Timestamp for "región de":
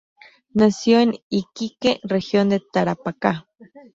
2.01-2.59